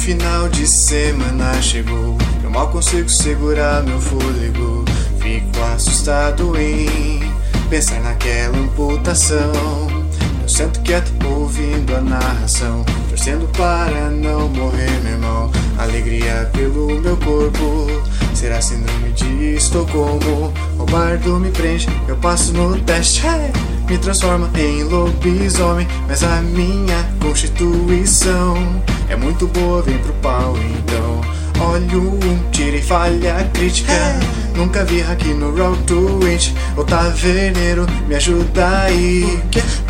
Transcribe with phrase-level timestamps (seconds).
[0.00, 2.16] final de semana chegou.
[2.42, 4.82] Eu mal consigo segurar meu fôlego.
[5.20, 7.20] Fico assustado em
[7.68, 9.52] pensar naquela amputação.
[10.42, 15.50] Eu sento quieto ouvindo a narração, torcendo para não morrer, meu irmão.
[15.78, 17.86] Alegria pelo meu corpo.
[18.34, 20.52] Será síndrome de Estocolmo?
[20.78, 23.26] O bardo me prende, eu passo no teste.
[23.26, 23.79] Hey!
[23.90, 28.54] Me transforma em lobisomem, mas a minha constituição
[29.08, 31.20] é muito boa, vem pro pau então.
[31.66, 33.92] Olho um, tira e falha crítica.
[34.54, 35.52] Nunca vi hack no
[35.86, 36.54] to It.
[36.76, 39.40] O taverneiro me ajuda aí.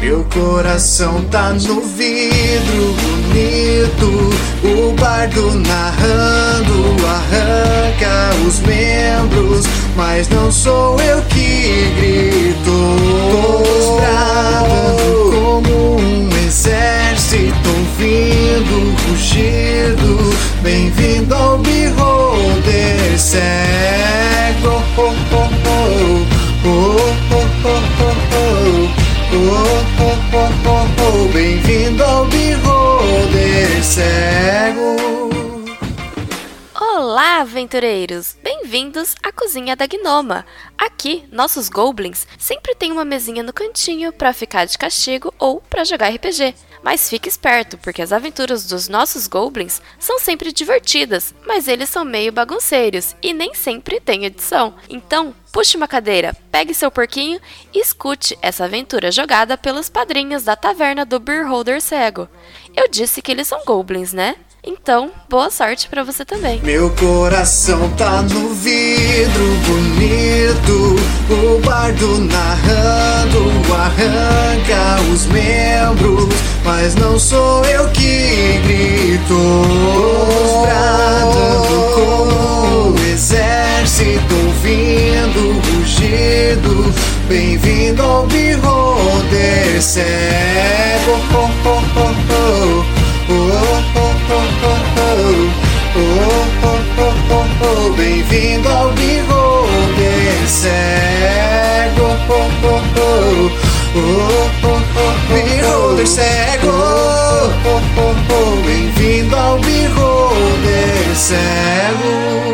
[0.00, 4.30] Meu coração tá no vidro bonito.
[4.62, 9.66] O bardo narrando arranca os membros.
[9.96, 12.70] Mas não sou eu que grito.
[13.30, 17.70] Todos bradando como um exército
[18.00, 20.18] ouvindo rugido.
[20.62, 21.58] Bem-vindo ao
[33.90, 34.96] cego.
[36.80, 38.36] Olá, aventureiros!
[38.40, 40.46] Bem-vindos à cozinha da Gnoma.
[40.78, 45.84] Aqui, nossos goblins sempre têm uma mesinha no cantinho para ficar de castigo ou para
[45.84, 46.54] jogar RPG.
[46.82, 52.04] Mas fique esperto, porque as aventuras dos nossos goblins são sempre divertidas, mas eles são
[52.04, 54.74] meio bagunceiros e nem sempre tem edição.
[54.88, 57.40] Então, puxe uma cadeira, pegue seu porquinho
[57.74, 62.28] e escute essa aventura jogada pelos padrinhos da taverna do Beer Holder Cego.
[62.74, 64.36] Eu disse que eles são goblins, né?
[64.62, 66.60] Então, boa sorte para você também.
[66.60, 68.79] Meu coração tá no vidro
[69.66, 70.96] bonito.
[71.30, 76.28] O bardo narrando arranca os membros.
[76.64, 79.34] Mas não sou eu que grito.
[79.34, 86.94] Os bradando como um exército ouvindo o rugido.
[87.28, 88.26] Bem-vindo ao
[89.80, 91.16] cego.
[91.32, 92.10] Oh, oh, oh, oh.
[92.32, 92.79] Oh,
[97.80, 102.06] oh, oh, Bem-vindo ao Beholder cego.
[102.28, 103.50] Oh, oh, oh,
[103.94, 104.10] oh,
[104.64, 106.70] oh, oh, cego.
[106.70, 112.49] Oh, oh, oh, Bem-vindo ao Beholder cego.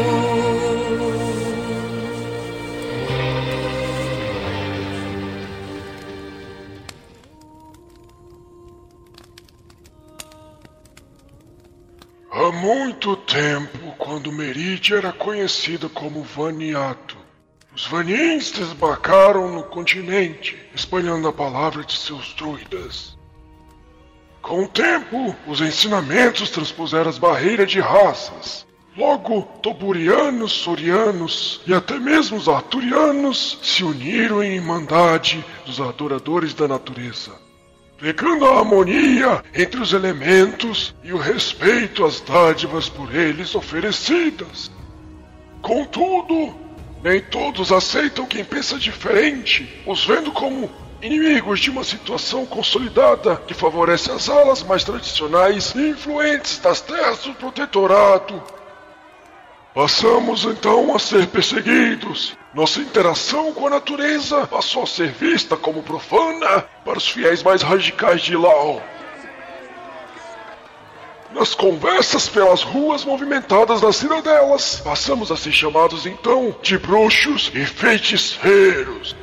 [14.95, 17.17] Era conhecida como Vaniato,
[17.75, 23.19] os Vanins desembarcaram no continente, espalhando a palavra de seus druidas.
[24.41, 28.67] Com o tempo, os ensinamentos transpuseram as barreiras de raças.
[28.97, 36.67] Logo, Toburianos, Sorianos e até mesmo os Arturianos se uniram em irmandade dos adoradores da
[36.67, 37.46] natureza
[37.99, 44.71] pregando a harmonia entre os elementos e o respeito às dádivas por eles oferecidas.
[45.63, 46.55] Contudo,
[47.03, 50.71] nem todos aceitam quem pensa diferente, os vendo como
[51.03, 57.21] inimigos de uma situação consolidada que favorece as alas mais tradicionais e influentes das terras
[57.21, 58.43] do protetorado.
[59.77, 62.35] Passamos então a ser perseguidos.
[62.55, 67.61] Nossa interação com a natureza passou a ser vista como profana para os fiéis mais
[67.61, 68.83] radicais de Lao.
[71.31, 77.67] Nas conversas pelas ruas movimentadas das cidadelas, passamos a ser chamados então de bruxos e
[77.67, 79.15] feiticeiros.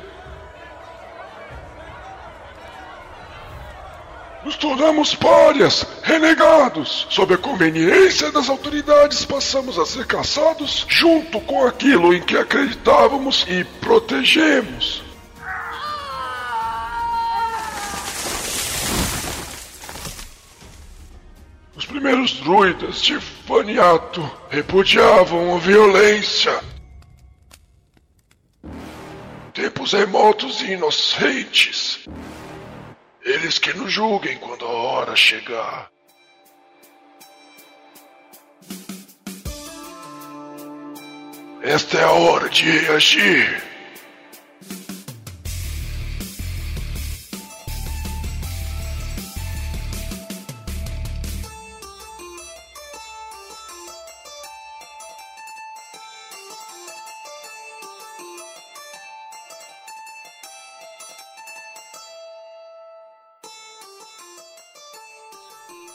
[4.44, 7.06] Nos tornamos párias, renegados.
[7.08, 13.46] Sob a conveniência das autoridades, passamos a ser caçados junto com aquilo em que acreditávamos
[13.48, 15.02] e protegemos.
[21.74, 26.62] Os primeiros druidas de Faniato repudiavam a violência.
[29.54, 32.06] Tempos remotos e inocentes.
[33.24, 35.90] Eles que nos julguem quando a hora chegar.
[41.62, 43.73] Esta é a hora de reagir.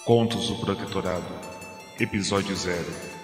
[0.05, 1.25] Contos do Protetorado
[1.99, 3.18] Episódio Zero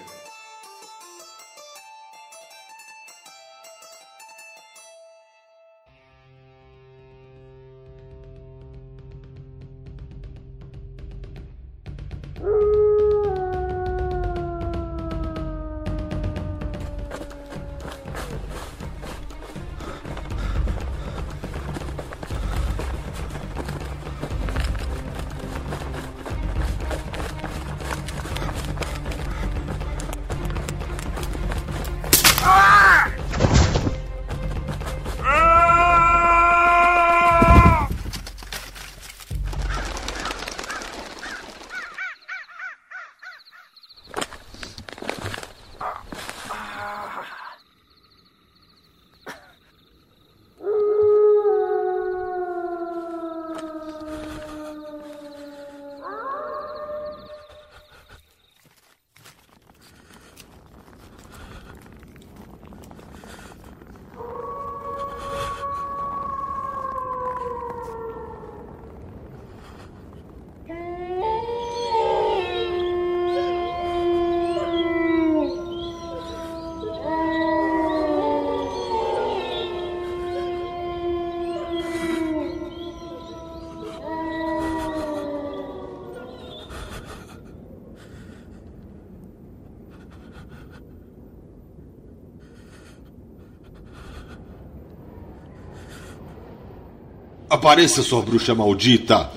[97.56, 99.35] Apareça, sua bruxa maldita!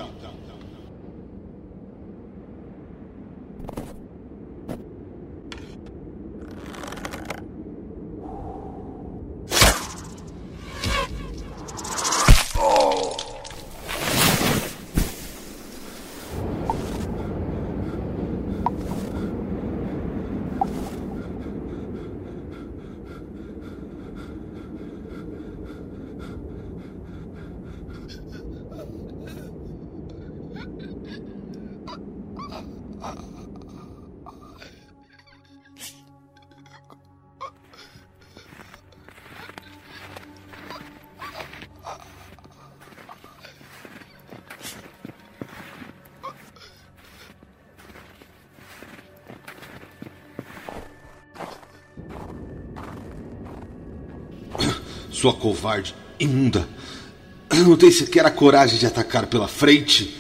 [55.19, 56.65] Sua covarde, imunda.
[57.51, 60.15] Não tem sequer a coragem de atacar pela frente.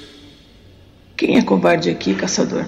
[1.15, 2.65] Quem é covarde aqui, caçador?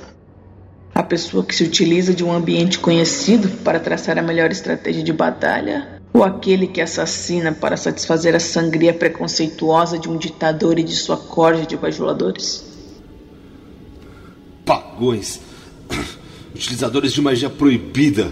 [0.95, 5.11] A pessoa que se utiliza de um ambiente conhecido para traçar a melhor estratégia de
[5.11, 6.01] batalha?
[6.13, 11.17] Ou aquele que assassina para satisfazer a sangria preconceituosa de um ditador e de sua
[11.17, 12.63] corja de bajuladores?
[14.65, 15.41] Pagões!
[16.55, 18.31] Utilizadores de magia proibida!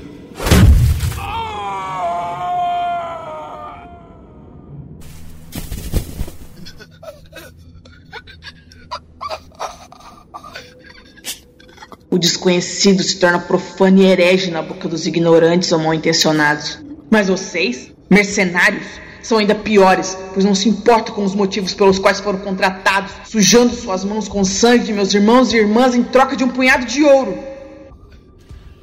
[12.39, 16.79] Desconhecido se torna profano e herege na boca dos ignorantes ou mal intencionados.
[17.11, 18.85] Mas vocês, mercenários,
[19.21, 23.75] são ainda piores, pois não se importam com os motivos pelos quais foram contratados, sujando
[23.75, 26.85] suas mãos com o sangue de meus irmãos e irmãs em troca de um punhado
[26.85, 27.37] de ouro.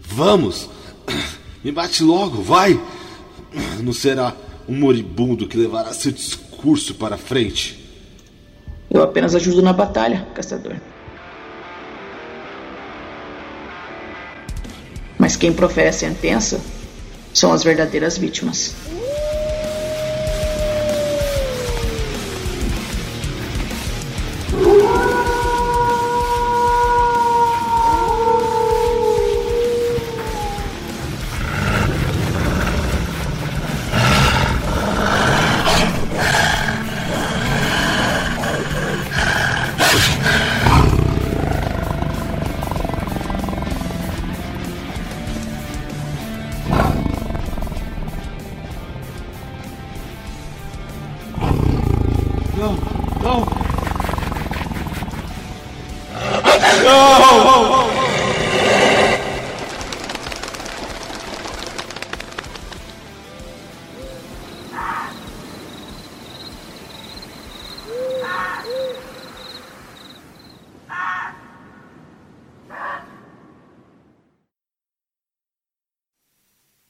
[0.03, 0.69] Vamos!
[1.65, 2.79] Me bate logo, vai!
[3.83, 4.35] Não será
[4.69, 7.85] um moribundo que levará seu discurso para frente.
[8.91, 10.77] Eu apenas ajudo na batalha, caçador.
[15.27, 16.61] Mas quem profere a sentença
[17.35, 18.77] são as verdadeiras vítimas.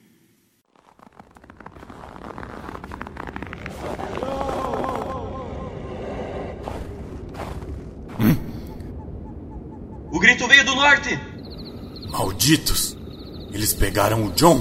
[12.10, 12.96] Malditos!
[13.52, 14.60] Eles pegaram o John!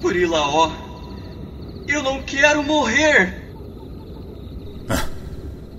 [0.00, 0.70] Purilaó!
[1.86, 3.42] Eu não quero morrer!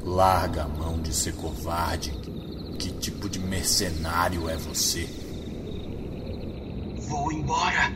[0.04, 2.12] Larga a mão de ser covarde.
[2.78, 5.08] Que tipo de mercenário é você?
[7.08, 7.94] Vou embora.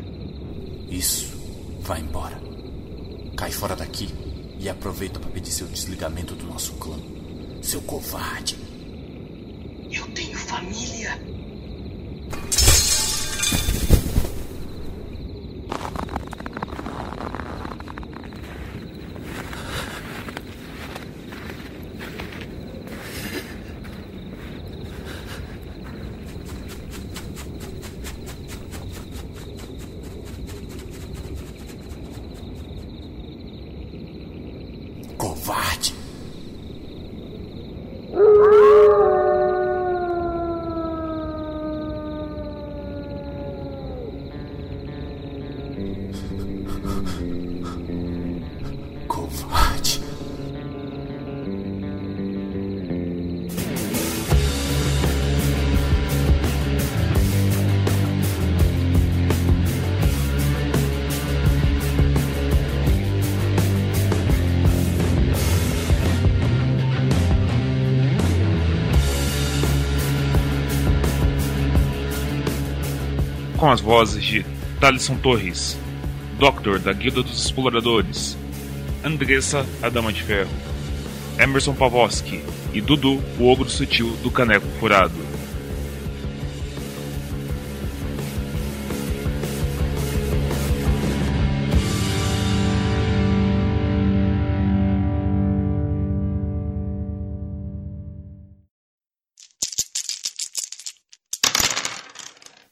[0.89, 1.27] Isso,
[1.81, 2.41] vá embora.
[3.35, 4.09] Cai fora daqui
[4.57, 6.97] e aproveita para pedir seu desligamento do nosso clã.
[7.61, 8.57] Seu covarde.
[9.91, 11.36] Eu tenho família.
[73.57, 74.45] Com as vozes de
[74.79, 75.77] Thalisson Torres,
[76.39, 78.37] Doctor da Guilda dos Exploradores,
[79.03, 80.49] Andressa, a Dama de Ferro,
[81.39, 82.41] Emerson Pavoski
[82.73, 85.36] e Dudu, o Ogro Sutil do Caneco Furado.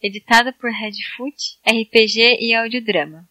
[0.05, 1.35] Editada por Redfoot,
[1.67, 3.27] RPG e Audiodrama.